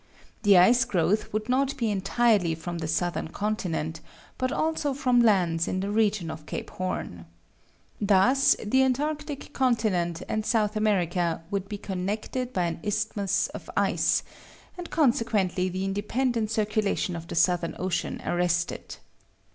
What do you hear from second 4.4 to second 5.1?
also